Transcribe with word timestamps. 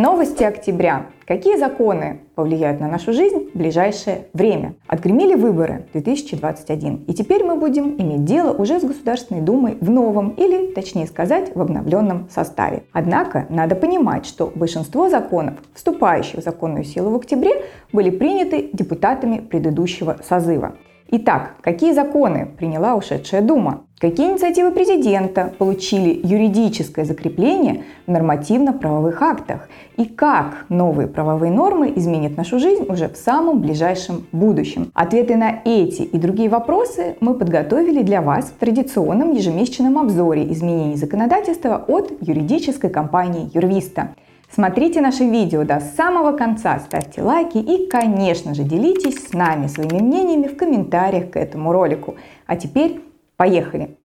Новости 0.00 0.42
октября. 0.44 1.08
Какие 1.26 1.58
законы 1.58 2.22
повлияют 2.34 2.80
на 2.80 2.88
нашу 2.88 3.12
жизнь 3.12 3.50
в 3.52 3.58
ближайшее 3.58 4.28
время? 4.32 4.72
Отгремели 4.86 5.34
выборы 5.34 5.84
2021, 5.92 7.04
и 7.06 7.12
теперь 7.12 7.44
мы 7.44 7.56
будем 7.56 8.00
иметь 8.00 8.24
дело 8.24 8.50
уже 8.54 8.80
с 8.80 8.82
Государственной 8.82 9.42
Думой 9.42 9.76
в 9.78 9.90
новом, 9.90 10.30
или, 10.30 10.72
точнее 10.72 11.06
сказать, 11.06 11.54
в 11.54 11.60
обновленном 11.60 12.28
составе. 12.30 12.84
Однако 12.92 13.44
надо 13.50 13.74
понимать, 13.74 14.24
что 14.24 14.50
большинство 14.54 15.10
законов, 15.10 15.56
вступающих 15.74 16.40
в 16.40 16.42
законную 16.42 16.84
силу 16.84 17.10
в 17.10 17.16
октябре, 17.16 17.62
были 17.92 18.08
приняты 18.08 18.70
депутатами 18.72 19.40
предыдущего 19.40 20.16
созыва. 20.26 20.76
Итак, 21.12 21.56
какие 21.60 21.92
законы 21.92 22.46
приняла 22.46 22.94
ушедшая 22.94 23.42
Дума? 23.42 23.82
Какие 23.98 24.30
инициативы 24.30 24.70
президента 24.70 25.52
получили 25.58 26.20
юридическое 26.22 27.04
закрепление 27.04 27.82
в 28.06 28.12
нормативно-правовых 28.12 29.20
актах? 29.20 29.68
И 29.96 30.04
как 30.04 30.66
новые 30.68 31.08
правовые 31.08 31.50
нормы 31.50 31.92
изменят 31.96 32.36
нашу 32.36 32.60
жизнь 32.60 32.84
уже 32.88 33.08
в 33.08 33.16
самом 33.16 33.60
ближайшем 33.60 34.24
будущем? 34.30 34.92
Ответы 34.94 35.34
на 35.34 35.60
эти 35.64 36.02
и 36.02 36.16
другие 36.16 36.48
вопросы 36.48 37.16
мы 37.18 37.34
подготовили 37.34 38.04
для 38.04 38.22
вас 38.22 38.44
в 38.44 38.60
традиционном 38.60 39.32
ежемесячном 39.32 39.98
обзоре 39.98 40.50
изменений 40.52 40.94
законодательства 40.94 41.84
от 41.88 42.12
юридической 42.20 42.88
компании 42.88 43.50
Юрвиста. 43.52 44.14
Смотрите 44.52 45.00
наши 45.00 45.24
видео 45.24 45.64
до 45.64 45.78
самого 45.78 46.36
конца, 46.36 46.80
ставьте 46.80 47.22
лайки 47.22 47.58
и, 47.58 47.86
конечно 47.88 48.52
же, 48.54 48.64
делитесь 48.64 49.28
с 49.28 49.32
нами 49.32 49.68
своими 49.68 50.00
мнениями 50.00 50.48
в 50.48 50.56
комментариях 50.56 51.30
к 51.30 51.36
этому 51.36 51.72
ролику. 51.72 52.16
А 52.46 52.56
теперь 52.56 53.00
поехали! 53.36 53.96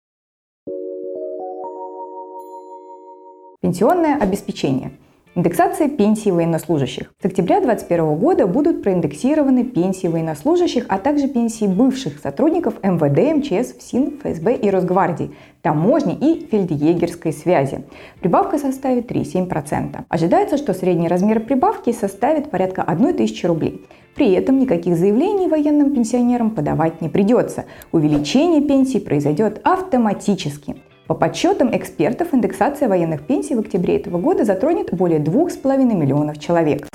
Пенсионное 3.60 4.16
обеспечение– 4.20 4.92
Индексация 5.36 5.90
пенсий 5.90 6.30
военнослужащих. 6.30 7.12
С 7.20 7.26
октября 7.26 7.60
2021 7.60 8.14
года 8.14 8.46
будут 8.46 8.82
проиндексированы 8.82 9.64
пенсии 9.64 10.06
военнослужащих, 10.06 10.86
а 10.88 10.96
также 10.96 11.28
пенсии 11.28 11.66
бывших 11.66 12.20
сотрудников 12.20 12.82
МВД, 12.82 13.36
МЧС, 13.36 13.76
ФСИН, 13.76 14.18
ФСБ 14.18 14.54
и 14.54 14.70
Росгвардии, 14.70 15.32
таможни 15.60 16.14
и 16.14 16.46
фельдъегерской 16.46 17.34
связи. 17.34 17.84
Прибавка 18.20 18.56
составит 18.56 19.10
3,7%. 19.12 20.04
Ожидается, 20.08 20.56
что 20.56 20.72
средний 20.72 21.06
размер 21.06 21.40
прибавки 21.40 21.92
составит 21.92 22.50
порядка 22.50 22.80
1000 22.80 23.46
рублей. 23.46 23.84
При 24.14 24.32
этом 24.32 24.58
никаких 24.58 24.96
заявлений 24.96 25.48
военным 25.48 25.94
пенсионерам 25.94 26.48
подавать 26.48 27.02
не 27.02 27.10
придется. 27.10 27.66
Увеличение 27.92 28.62
пенсий 28.62 29.00
произойдет 29.00 29.60
автоматически. 29.64 30.76
По 31.06 31.14
подсчетам 31.14 31.74
экспертов, 31.76 32.34
индексация 32.34 32.88
военных 32.88 33.22
пенсий 33.22 33.54
в 33.54 33.60
октябре 33.60 33.96
этого 33.96 34.18
года 34.18 34.44
затронет 34.44 34.92
более 34.92 35.20
2,5 35.20 35.94
миллионов 35.94 36.40
человек. 36.40 36.88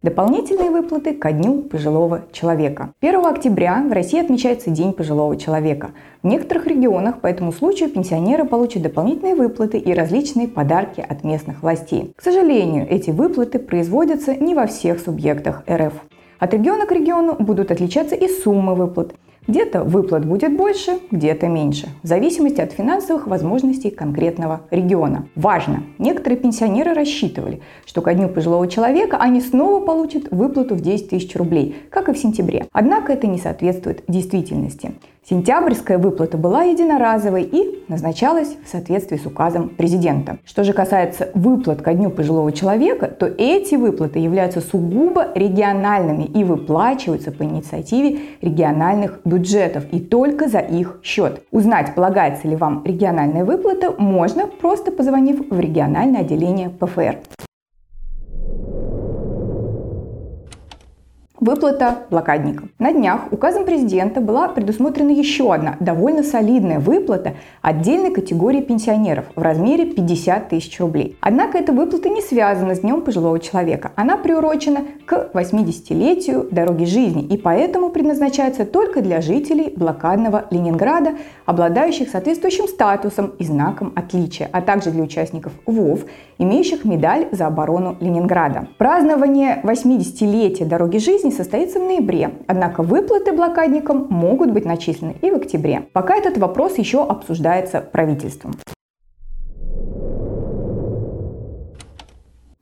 Дополнительные 0.00 0.70
выплаты 0.70 1.14
ко 1.14 1.32
Дню 1.32 1.62
пожилого 1.62 2.22
человека. 2.32 2.92
1 3.02 3.26
октября 3.26 3.82
в 3.86 3.92
России 3.92 4.20
отмечается 4.20 4.70
День 4.70 4.94
пожилого 4.94 5.36
человека. 5.36 5.90
В 6.22 6.26
некоторых 6.26 6.66
регионах 6.66 7.20
по 7.20 7.26
этому 7.26 7.52
случаю 7.52 7.90
пенсионеры 7.90 8.44
получат 8.44 8.82
дополнительные 8.82 9.34
выплаты 9.34 9.76
и 9.78 9.92
различные 9.92 10.48
подарки 10.48 11.04
от 11.06 11.22
местных 11.24 11.62
властей. 11.62 12.12
К 12.16 12.22
сожалению, 12.22 12.86
эти 12.88 13.10
выплаты 13.10 13.58
производятся 13.58 14.34
не 14.34 14.54
во 14.54 14.66
всех 14.66 15.00
субъектах 15.00 15.64
РФ. 15.70 15.92
От 16.38 16.52
региона 16.52 16.86
к 16.86 16.92
региону 16.92 17.36
будут 17.38 17.70
отличаться 17.70 18.14
и 18.14 18.28
суммы 18.28 18.74
выплат. 18.74 19.14
Где-то 19.46 19.84
выплат 19.84 20.24
будет 20.24 20.56
больше, 20.56 21.00
где-то 21.10 21.48
меньше, 21.48 21.88
в 22.02 22.06
зависимости 22.06 22.62
от 22.62 22.72
финансовых 22.72 23.26
возможностей 23.26 23.90
конкретного 23.90 24.62
региона. 24.70 25.28
Важно! 25.34 25.82
Некоторые 25.98 26.38
пенсионеры 26.38 26.94
рассчитывали, 26.94 27.60
что 27.84 28.00
ко 28.00 28.14
дню 28.14 28.30
пожилого 28.30 28.66
человека 28.68 29.18
они 29.18 29.42
снова 29.42 29.84
получат 29.84 30.30
выплату 30.30 30.74
в 30.74 30.80
10 30.80 31.10
тысяч 31.10 31.36
рублей, 31.36 31.76
как 31.90 32.08
и 32.08 32.14
в 32.14 32.18
сентябре. 32.18 32.66
Однако 32.72 33.12
это 33.12 33.26
не 33.26 33.38
соответствует 33.38 34.02
действительности. 34.08 34.94
Сентябрьская 35.28 35.96
выплата 35.96 36.36
была 36.36 36.64
единоразовой 36.64 37.44
и 37.44 37.82
назначалась 37.88 38.56
в 38.62 38.68
соответствии 38.68 39.16
с 39.16 39.24
указом 39.24 39.70
президента. 39.70 40.36
Что 40.44 40.64
же 40.64 40.74
касается 40.74 41.30
выплат 41.32 41.80
ко 41.80 41.94
дню 41.94 42.10
пожилого 42.10 42.52
человека, 42.52 43.06
то 43.06 43.26
эти 43.26 43.74
выплаты 43.74 44.18
являются 44.18 44.60
сугубо 44.60 45.28
региональными 45.34 46.24
и 46.24 46.44
выплачиваются 46.44 47.32
по 47.32 47.42
инициативе 47.42 48.20
региональных 48.42 49.20
бюджетов 49.24 49.84
и 49.92 50.00
только 50.00 50.46
за 50.46 50.58
их 50.58 51.00
счет. 51.02 51.42
Узнать, 51.50 51.94
полагается 51.94 52.46
ли 52.46 52.56
вам 52.56 52.82
региональная 52.84 53.46
выплата, 53.46 53.94
можно 53.96 54.46
просто 54.46 54.92
позвонив 54.92 55.48
в 55.48 55.58
региональное 55.58 56.20
отделение 56.20 56.68
ПФР. 56.68 57.20
Выплата 61.44 62.06
блокадникам. 62.08 62.70
На 62.78 62.90
днях 62.90 63.30
указом 63.30 63.66
президента 63.66 64.22
была 64.22 64.48
предусмотрена 64.48 65.10
еще 65.10 65.52
одна 65.52 65.76
довольно 65.78 66.22
солидная 66.22 66.78
выплата 66.78 67.34
отдельной 67.60 68.14
категории 68.14 68.62
пенсионеров 68.62 69.26
в 69.36 69.42
размере 69.42 69.84
50 69.84 70.48
тысяч 70.48 70.80
рублей. 70.80 71.18
Однако 71.20 71.58
эта 71.58 71.74
выплата 71.74 72.08
не 72.08 72.22
связана 72.22 72.74
с 72.74 72.80
Днем 72.80 73.02
пожилого 73.02 73.38
человека. 73.40 73.92
Она 73.94 74.16
приурочена 74.16 74.84
к 75.04 75.32
80-летию 75.34 76.48
дороги 76.50 76.84
жизни 76.84 77.22
и 77.22 77.36
поэтому 77.36 77.90
предназначается 77.90 78.64
только 78.64 79.02
для 79.02 79.20
жителей 79.20 79.70
блокадного 79.76 80.46
Ленинграда, 80.50 81.10
обладающих 81.44 82.08
соответствующим 82.08 82.68
статусом 82.68 83.34
и 83.38 83.44
знаком 83.44 83.92
отличия, 83.94 84.48
а 84.50 84.62
также 84.62 84.92
для 84.92 85.02
участников 85.02 85.52
ВОВ, 85.66 86.06
имеющих 86.38 86.86
медаль 86.86 87.28
за 87.32 87.48
оборону 87.48 87.98
Ленинграда. 88.00 88.66
Празднование 88.78 89.60
80-летия 89.62 90.64
дороги 90.64 90.96
жизни 90.96 91.33
состоится 91.34 91.78
в 91.78 91.82
ноябре, 91.82 92.30
однако 92.46 92.82
выплаты 92.82 93.32
блокадникам 93.32 94.06
могут 94.08 94.50
быть 94.52 94.64
начислены 94.64 95.16
и 95.20 95.30
в 95.30 95.34
октябре. 95.34 95.86
Пока 95.92 96.16
этот 96.16 96.38
вопрос 96.38 96.78
еще 96.78 97.04
обсуждается 97.04 97.80
правительством. 97.80 98.54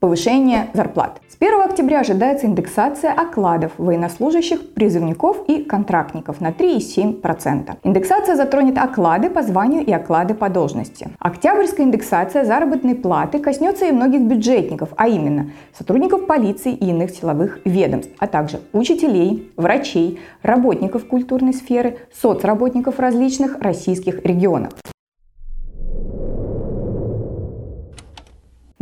Повышение 0.03 0.69
зарплат. 0.75 1.21
С 1.29 1.37
1 1.39 1.61
октября 1.61 2.01
ожидается 2.01 2.47
индексация 2.47 3.13
окладов 3.13 3.71
военнослужащих, 3.79 4.75
призывников 4.75 5.45
и 5.47 5.63
контрактников 5.63 6.41
на 6.41 6.51
3,7%. 6.51 7.77
Индексация 7.85 8.35
затронет 8.35 8.79
оклады 8.79 9.31
по 9.31 9.43
званию 9.43 9.87
и 9.87 9.93
оклады 9.93 10.35
по 10.35 10.49
должности. 10.49 11.11
Октябрьская 11.21 11.87
индексация 11.87 12.45
заработной 12.45 12.97
платы 12.97 13.39
коснется 13.39 13.85
и 13.85 13.93
многих 13.93 14.23
бюджетников, 14.23 14.89
а 14.97 15.07
именно 15.07 15.53
сотрудников 15.73 16.27
полиции 16.27 16.73
и 16.73 16.87
иных 16.87 17.13
силовых 17.13 17.61
ведомств, 17.65 18.11
а 18.19 18.27
также 18.27 18.59
учителей, 18.73 19.53
врачей, 19.57 20.19
работников 20.43 21.07
культурной 21.07 21.55
сферы, 21.55 21.99
соцработников 22.13 22.99
различных 22.99 23.61
российских 23.61 24.25
регионах. 24.25 24.73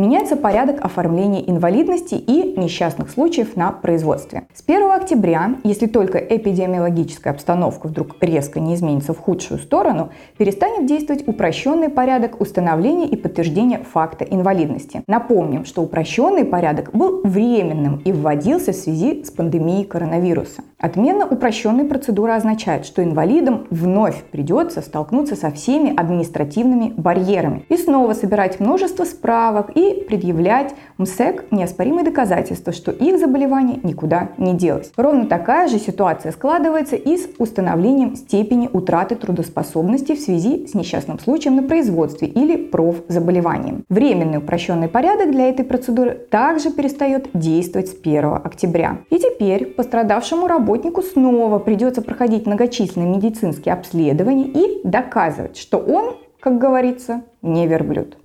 Меняется 0.01 0.35
порядок 0.35 0.83
оформления 0.83 1.47
инвалидности 1.47 2.15
и 2.15 2.59
несчастных 2.59 3.11
случаев 3.11 3.55
на 3.55 3.71
производстве. 3.71 4.45
С 4.55 4.65
1 4.67 4.91
октября, 4.93 5.57
если 5.63 5.85
только 5.85 6.17
эпидемиологическая 6.17 7.35
обстановка 7.35 7.87
вдруг 7.87 8.17
резко 8.23 8.61
не 8.61 8.77
изменится 8.77 9.13
в 9.13 9.19
худшую 9.19 9.61
сторону, 9.61 10.09
перестанет 10.39 10.87
действовать 10.87 11.29
упрощенный 11.29 11.91
порядок 11.91 12.41
установления 12.41 13.09
и 13.09 13.17
подтверждения 13.17 13.81
факта 13.93 14.25
инвалидности. 14.25 15.03
Напомним, 15.07 15.67
что 15.67 15.83
упрощенный 15.83 16.47
порядок 16.47 16.93
был 16.95 17.21
временным 17.23 18.01
и 18.03 18.11
вводился 18.11 18.73
в 18.73 18.77
связи 18.77 19.23
с 19.23 19.31
пандемией 19.31 19.85
коронавируса. 19.85 20.63
Отмена 20.81 21.27
упрощенной 21.27 21.85
процедуры 21.85 22.33
означает, 22.33 22.87
что 22.87 23.05
инвалидам 23.05 23.67
вновь 23.69 24.23
придется 24.25 24.81
столкнуться 24.81 25.37
со 25.37 25.51
всеми 25.51 25.95
административными 25.95 26.95
барьерами 26.97 27.67
и 27.69 27.77
снова 27.77 28.15
собирать 28.15 28.61
множество 28.61 29.05
справок 29.05 29.73
и 29.75 30.07
предъявлять 30.09 30.75
МСЭК 30.97 31.45
неоспоримые 31.51 32.05
доказательства, 32.05 32.73
что 32.73 32.93
их 32.93 33.19
заболевание 33.19 33.79
никуда 33.83 34.31
не 34.39 34.55
делось. 34.55 34.91
Ровно 34.97 35.27
такая 35.27 35.69
же 35.69 35.79
ситуация 35.79 36.33
складывается 36.33 36.97
и 36.97 37.19
с 37.19 37.29
установлением 37.37 38.17
степени 38.17 38.71
утраты 38.73 39.17
трудоспособности 39.17 40.15
в 40.15 40.21
связи 40.21 40.67
с 40.67 40.73
несчастным 40.73 41.19
случаем 41.19 41.57
на 41.57 41.63
производстве 41.63 42.27
или 42.29 42.57
профзаболеванием. 42.57 43.85
Временный 43.91 44.39
упрощенный 44.39 44.89
порядок 44.89 45.31
для 45.31 45.51
этой 45.51 45.67
процедуры 45.67 46.13
также 46.31 46.71
перестает 46.71 47.29
действовать 47.35 47.89
с 47.89 47.95
1 47.95 48.25
октября. 48.45 48.99
И 49.11 49.19
теперь 49.19 49.67
пострадавшему 49.67 50.47
работнику 50.71 51.03
снова 51.03 51.59
придется 51.59 52.01
проходить 52.01 52.47
многочисленные 52.47 53.09
медицинские 53.17 53.75
обследования 53.75 54.47
и 54.47 54.81
доказывать, 54.87 55.57
что 55.57 55.79
он, 55.79 56.17
как 56.39 56.59
говорится, 56.59 57.23
не 57.43 57.67
верблюд. 57.67 58.17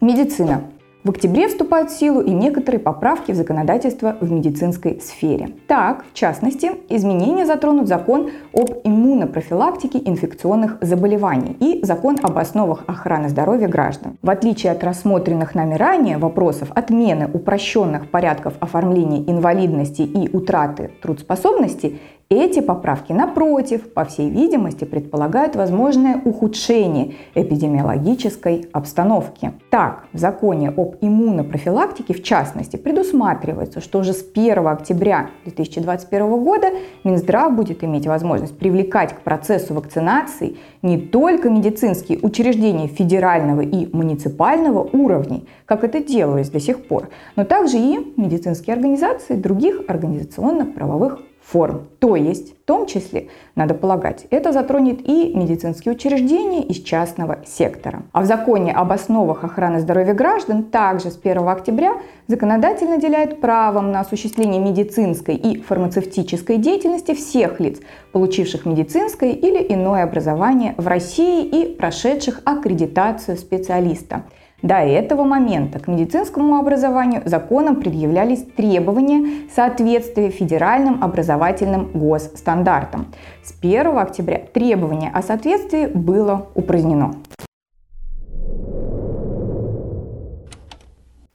Медицина. 0.00 0.62
В 1.08 1.10
октябре 1.10 1.48
вступают 1.48 1.90
в 1.90 1.98
силу 1.98 2.20
и 2.20 2.30
некоторые 2.32 2.80
поправки 2.80 3.32
в 3.32 3.34
законодательство 3.34 4.18
в 4.20 4.30
медицинской 4.30 5.00
сфере. 5.00 5.54
Так, 5.66 6.04
в 6.04 6.12
частности, 6.12 6.72
изменения 6.90 7.46
затронут 7.46 7.88
закон 7.88 8.28
об 8.52 8.72
иммунопрофилактике 8.84 10.02
инфекционных 10.04 10.76
заболеваний 10.82 11.56
и 11.60 11.82
закон 11.82 12.18
об 12.22 12.36
основах 12.36 12.84
охраны 12.86 13.30
здоровья 13.30 13.68
граждан. 13.68 14.18
В 14.20 14.28
отличие 14.28 14.70
от 14.70 14.84
рассмотренных 14.84 15.54
нами 15.54 15.76
ранее 15.76 16.18
вопросов 16.18 16.68
отмены 16.74 17.30
упрощенных 17.32 18.10
порядков 18.10 18.52
оформления 18.60 19.24
инвалидности 19.30 20.02
и 20.02 20.28
утраты 20.36 20.90
трудоспособности, 21.00 22.00
эти 22.30 22.60
поправки, 22.60 23.12
напротив, 23.12 23.90
по 23.94 24.04
всей 24.04 24.28
видимости, 24.28 24.84
предполагают 24.84 25.56
возможное 25.56 26.20
ухудшение 26.22 27.14
эпидемиологической 27.34 28.66
обстановки. 28.70 29.52
Так, 29.70 30.04
в 30.12 30.18
законе 30.18 30.68
об 30.68 30.96
иммунопрофилактике, 31.00 32.12
в 32.12 32.22
частности, 32.22 32.76
предусматривается, 32.76 33.80
что 33.80 34.00
уже 34.00 34.12
с 34.12 34.22
1 34.30 34.66
октября 34.66 35.30
2021 35.44 36.44
года 36.44 36.68
Минздрав 37.02 37.56
будет 37.56 37.82
иметь 37.82 38.06
возможность 38.06 38.58
привлекать 38.58 39.14
к 39.14 39.20
процессу 39.20 39.72
вакцинации 39.72 40.58
не 40.82 40.98
только 40.98 41.48
медицинские 41.48 42.18
учреждения 42.20 42.88
федерального 42.88 43.62
и 43.62 43.88
муниципального 43.96 44.80
уровней, 44.92 45.48
как 45.64 45.82
это 45.82 46.04
делалось 46.04 46.50
до 46.50 46.60
сих 46.60 46.86
пор, 46.86 47.08
но 47.36 47.44
также 47.44 47.78
и 47.78 48.12
медицинские 48.18 48.74
организации 48.74 49.34
других 49.34 49.80
организационно-правовых 49.88 51.20
форм. 51.50 51.88
То 51.98 52.14
есть, 52.14 52.52
в 52.52 52.64
том 52.64 52.86
числе, 52.86 53.28
надо 53.54 53.74
полагать, 53.74 54.26
это 54.30 54.52
затронет 54.52 55.00
и 55.08 55.32
медицинские 55.34 55.94
учреждения 55.94 56.62
из 56.62 56.82
частного 56.82 57.38
сектора. 57.46 58.02
А 58.12 58.20
в 58.20 58.26
законе 58.26 58.72
об 58.72 58.92
основах 58.92 59.44
охраны 59.44 59.80
здоровья 59.80 60.12
граждан 60.12 60.64
также 60.64 61.10
с 61.10 61.18
1 61.22 61.48
октября 61.48 61.94
законодатель 62.26 62.88
наделяет 62.88 63.40
правом 63.40 63.92
на 63.92 64.00
осуществление 64.00 64.60
медицинской 64.60 65.36
и 65.36 65.60
фармацевтической 65.62 66.58
деятельности 66.58 67.14
всех 67.14 67.60
лиц, 67.60 67.78
получивших 68.12 68.66
медицинское 68.66 69.32
или 69.32 69.64
иное 69.72 70.04
образование 70.04 70.74
в 70.76 70.86
России 70.86 71.44
и 71.44 71.74
прошедших 71.74 72.42
аккредитацию 72.44 73.38
специалиста. 73.38 74.24
До 74.62 74.74
этого 74.74 75.22
момента 75.22 75.78
к 75.78 75.86
медицинскому 75.86 76.56
образованию 76.56 77.22
законом 77.24 77.76
предъявлялись 77.76 78.42
требования 78.42 79.48
соответствия 79.54 80.30
федеральным 80.30 81.02
образовательным 81.02 81.90
госстандартам. 81.94 83.06
С 83.44 83.54
1 83.60 83.96
октября 83.96 84.42
требование 84.52 85.12
о 85.14 85.22
соответствии 85.22 85.86
было 85.86 86.48
упразднено. 86.56 87.14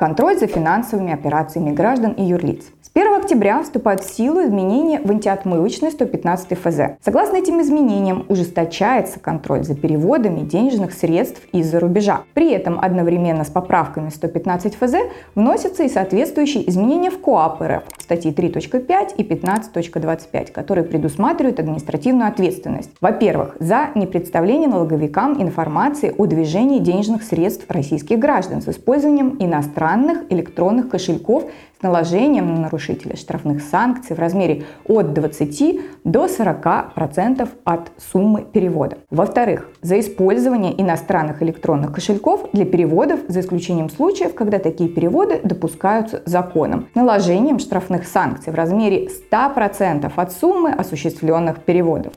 Контроль 0.03 0.37
за 0.37 0.47
финансовыми 0.47 1.13
операциями 1.13 1.71
граждан 1.71 2.11
и 2.11 2.23
юрлиц. 2.23 2.65
1 2.95 3.11
октября 3.15 3.63
вступают 3.63 4.01
в 4.01 4.15
силу 4.15 4.43
изменения 4.43 5.01
в 5.03 5.09
антиотмывочной 5.09 5.91
115 5.91 6.59
ФЗ. 6.59 6.79
Согласно 7.03 7.37
этим 7.37 7.59
изменениям, 7.59 8.23
ужесточается 8.29 9.19
контроль 9.19 9.63
за 9.63 9.73
переводами 9.73 10.41
денежных 10.41 10.93
средств 10.93 11.41
из-за 11.53 11.79
рубежа. 11.79 12.21
При 12.35 12.51
этом 12.51 12.79
одновременно 12.79 13.45
с 13.45 13.49
поправками 13.49 14.09
115 14.09 14.75
ФЗ 14.75 14.95
вносятся 15.33 15.83
и 15.83 15.89
соответствующие 15.89 16.69
изменения 16.69 17.09
в 17.09 17.19
КОАП 17.19 17.61
РФ, 17.61 17.83
статьи 17.97 18.31
3.5 18.31 19.15
и 19.17 19.23
15.25, 19.23 20.51
которые 20.51 20.83
предусматривают 20.83 21.59
административную 21.59 22.27
ответственность. 22.27 22.91
Во-первых, 23.01 23.55
за 23.59 23.89
непредставление 23.95 24.69
налоговикам 24.69 25.41
информации 25.41 26.13
о 26.15 26.27
движении 26.27 26.77
денежных 26.77 27.23
средств 27.23 27.65
российских 27.69 28.19
граждан 28.19 28.61
с 28.61 28.67
использованием 28.67 29.37
иностранных 29.39 29.92
электронных 30.29 30.89
кошельков 30.89 31.45
наложением 31.83 32.53
на 32.55 32.61
нарушителя 32.61 33.15
штрафных 33.15 33.61
санкций 33.61 34.15
в 34.15 34.19
размере 34.19 34.63
от 34.85 35.13
20 35.13 35.81
до 36.03 36.25
40% 36.25 37.47
от 37.63 37.91
суммы 37.97 38.43
перевода. 38.43 38.97
Во-вторых, 39.11 39.69
за 39.81 39.99
использование 39.99 40.79
иностранных 40.81 41.43
электронных 41.43 41.93
кошельков 41.93 42.49
для 42.53 42.65
переводов, 42.65 43.19
за 43.27 43.41
исключением 43.41 43.89
случаев, 43.89 44.33
когда 44.33 44.59
такие 44.59 44.89
переводы 44.89 45.39
допускаются 45.43 46.23
законом, 46.25 46.87
наложением 46.95 47.59
штрафных 47.59 48.07
санкций 48.07 48.51
в 48.51 48.55
размере 48.55 49.09
100% 49.31 50.11
от 50.15 50.31
суммы 50.31 50.71
осуществленных 50.71 51.59
переводов. 51.63 52.13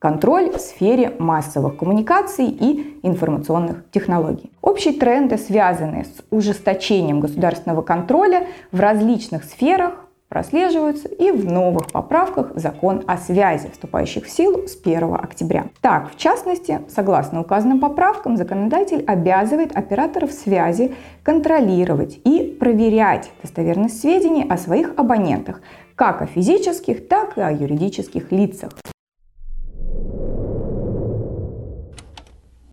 Контроль 0.00 0.50
в 0.50 0.58
сфере 0.58 1.12
массовых 1.18 1.76
коммуникаций 1.76 2.46
и 2.46 2.98
информационных 3.02 3.84
технологий. 3.90 4.50
Общие 4.62 4.94
тренды, 4.94 5.36
связанные 5.36 6.06
с 6.06 6.24
ужесточением 6.30 7.20
государственного 7.20 7.82
контроля 7.82 8.46
в 8.72 8.80
различных 8.80 9.44
сферах, 9.44 9.92
прослеживаются 10.30 11.08
и 11.08 11.32
в 11.32 11.44
новых 11.44 11.90
поправках 11.90 12.54
в 12.54 12.58
закон 12.58 13.02
о 13.08 13.18
связи, 13.18 13.68
вступающих 13.70 14.24
в 14.24 14.30
силу 14.30 14.66
с 14.68 14.76
1 14.80 15.14
октября. 15.14 15.66
Так, 15.82 16.12
в 16.12 16.16
частности, 16.16 16.80
согласно 16.88 17.40
указанным 17.40 17.80
поправкам, 17.80 18.36
законодатель 18.36 19.04
обязывает 19.06 19.76
операторов 19.76 20.32
связи 20.32 20.94
контролировать 21.24 22.20
и 22.24 22.56
проверять 22.58 23.30
достоверность 23.42 24.00
сведений 24.00 24.46
о 24.48 24.56
своих 24.56 24.94
абонентах, 24.96 25.60
как 25.94 26.22
о 26.22 26.26
физических, 26.26 27.08
так 27.08 27.36
и 27.36 27.40
о 27.40 27.50
юридических 27.50 28.30
лицах. 28.30 28.70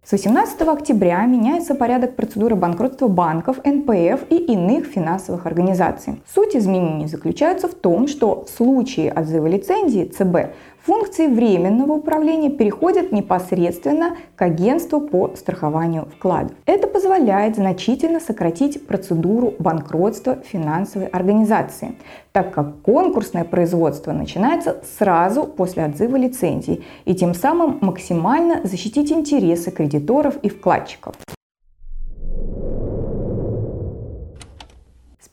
С 0.08 0.14
18 0.14 0.62
октября 0.62 1.26
меняется 1.26 1.76
порядок 1.76 2.16
процедуры 2.16 2.56
банкротства 2.56 3.10
банков, 3.10 3.58
НПФ 3.66 4.24
и 4.30 4.38
иных 4.38 4.86
финансовых 4.86 5.46
организаций. 5.46 6.22
Суть 6.34 6.56
изменений 6.56 7.08
заключается 7.08 7.68
в 7.68 7.74
том, 7.74 8.08
что 8.08 8.46
в 8.46 8.50
случае 8.50 9.12
отзыва 9.12 9.48
лицензии 9.48 10.06
ЦБ 10.06 10.56
Функции 10.88 11.28
временного 11.28 11.92
управления 11.92 12.50
переходят 12.50 13.12
непосредственно 13.12 14.16
к 14.38 14.42
агентству 14.42 15.02
по 15.02 15.36
страхованию 15.36 16.06
вкладов. 16.06 16.54
Это 16.66 16.88
позволяет 16.88 17.58
значительно 17.58 18.22
сократить 18.22 18.88
процедуру 18.88 19.54
банкротства 19.60 20.38
финансовой 20.38 21.08
организации, 21.08 21.96
так 22.32 22.54
как 22.54 22.84
конкурсное 22.84 23.44
производство 23.44 24.14
начинается 24.14 24.82
сразу 24.98 25.44
после 25.44 25.84
отзыва 25.84 26.16
лицензии 26.16 26.82
и 27.04 27.14
тем 27.14 27.34
самым 27.34 27.80
максимально 27.82 28.62
защитить 28.66 29.12
интересы 29.12 29.72
кредиторов 29.72 30.38
и 30.38 30.48
вкладчиков. 30.48 31.16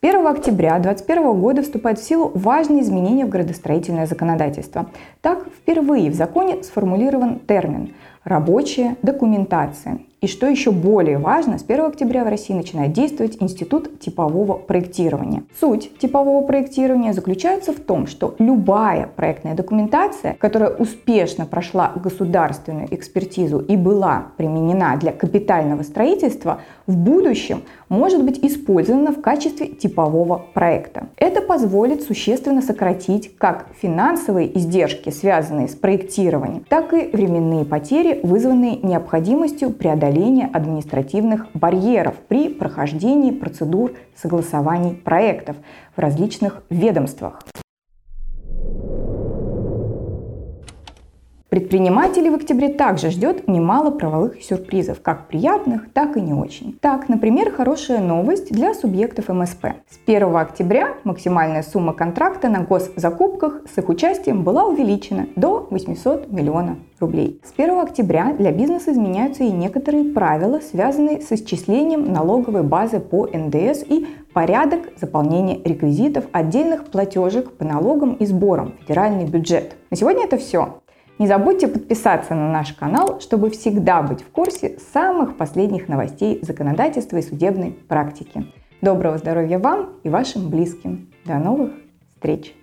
1 0.05 0.27
октября 0.27 0.79
2021 0.81 1.41
года 1.41 1.62
вступают 1.62 1.99
в 1.99 2.05
силу 2.06 2.31
важные 2.35 2.83
изменения 2.83 3.25
в 3.25 3.31
градостроительное 3.31 4.05
законодательство. 4.05 4.91
Так, 5.23 5.47
впервые 5.47 6.11
в 6.11 6.15
законе 6.15 6.62
сформулирован 6.62 7.39
термин 7.39 7.94
«рабочая 8.25 8.97
документация». 9.03 10.01
И 10.25 10.27
что 10.27 10.47
еще 10.47 10.71
более 10.71 11.19
важно, 11.19 11.59
с 11.59 11.65
1 11.65 11.85
октября 11.85 12.25
в 12.25 12.29
России 12.29 12.55
начинает 12.55 12.95
действовать 12.95 13.37
Институт 13.41 14.01
типового 14.01 14.55
проектирования. 14.55 15.43
Суть 15.61 15.99
типового 15.99 16.43
проектирования 16.47 17.13
заключается 17.13 17.75
в 17.75 17.81
том, 17.81 18.07
что 18.07 18.35
любая 18.39 19.07
проектная 19.07 19.55
документация, 19.55 20.35
которая 20.39 20.71
успешно 20.71 21.45
прошла 21.45 21.93
государственную 21.95 22.89
экспертизу 22.95 23.59
и 23.59 23.77
была 23.77 24.29
применена 24.39 24.97
для 24.97 25.13
капитального 25.13 25.83
строительства, 25.83 26.63
в 26.87 26.97
будущем 26.97 27.63
может 27.91 28.25
быть 28.25 28.39
использована 28.43 29.13
в 29.13 29.21
качестве 29.21 29.67
типового 29.67 30.47
проекта. 30.55 31.09
Это 31.19 31.43
позволит 31.43 32.03
существенно 32.03 32.63
сократить 32.63 33.37
как 33.37 33.67
финансовые 33.79 34.57
издержки, 34.57 35.11
связанные 35.11 35.69
с 35.69 35.75
проектированием, 35.75 36.65
так 36.67 36.95
и 36.95 37.11
временные 37.15 37.67
потери, 37.67 38.14
вызванные 38.23 38.77
необходимостью 38.77 39.71
преодоления 39.71 39.94
преодоления 39.94 40.47
административных 40.53 41.47
барьеров 41.55 42.15
при 42.29 42.49
прохождении 42.49 43.31
процедур 43.31 43.93
согласований 44.15 44.94
проектов 44.94 45.56
в 45.97 46.01
различных 46.01 46.63
ведомствах. 46.71 47.41
Предпринимателей 51.55 52.31
в 52.31 52.34
октябре 52.34 52.69
также 52.69 53.11
ждет 53.11 53.46
немало 53.46 53.93
правовых 53.93 54.43
сюрпризов, 54.43 55.01
как 55.01 55.29
приятных, 55.29 55.93
так 55.93 56.17
и 56.17 56.20
не 56.20 56.32
очень. 56.32 56.77
Так, 56.81 57.08
например, 57.08 57.53
хорошая 57.53 58.01
новость 58.01 58.51
для 58.51 58.75
субъектов 58.75 59.29
МСП. 59.29 59.67
С 59.89 60.01
1 60.05 60.34
октября 60.34 60.94
максимальная 61.05 61.63
сумма 61.63 61.93
контракта 61.93 62.49
на 62.49 62.63
госзакупках 62.63 63.61
с 63.73 63.79
их 63.79 63.89
участием 63.89 64.43
была 64.43 64.65
увеличена 64.65 65.29
до 65.37 65.69
800 65.70 66.29
миллионов 66.32 66.79
рублей. 66.99 67.41
С 67.44 67.53
1 67.56 67.79
октября 67.79 68.32
для 68.32 68.51
бизнеса 68.51 68.91
изменяются 68.91 69.44
и 69.44 69.53
некоторые 69.53 70.13
правила, 70.13 70.58
связанные 70.58 71.20
с 71.20 71.31
исчислением 71.31 72.13
налоговой 72.13 72.65
базы 72.65 72.99
по 72.99 73.29
НДС 73.29 73.84
и 73.89 74.08
порядок 74.32 74.81
заполнения 75.01 75.61
реквизитов 75.63 76.25
отдельных 76.32 76.87
платежек 76.87 77.53
по 77.53 77.65
налогам 77.65 78.15
и 78.15 78.27
сборам 78.27 78.73
в 78.73 78.82
федеральный 78.82 79.27
бюджет. 79.27 79.77
На 79.91 79.96
сегодня 79.96 80.25
это 80.25 80.37
все. 80.37 80.81
Не 81.19 81.29
забудьте 81.29 81.69
подписаться 81.69 82.35
на 82.35 82.51
наш 82.51 82.73
канал, 82.73 83.21
чтобы 83.21 83.51
всегда 83.51 84.03
быть 84.03 84.23
в 84.23 84.31
курсе 84.31 84.79
самых 84.93 85.37
последних 85.37 85.89
новостей 85.89 86.41
законодательства 86.43 87.19
и 87.19 87.23
судебной 87.23 87.71
практики. 87.71 88.47
Доброго 88.81 89.19
здоровья 89.19 89.59
вам 89.61 89.91
и 90.03 90.09
вашим 90.09 90.51
близким. 90.51 91.13
До 91.25 91.39
новых 91.39 91.73
встреч! 92.15 92.55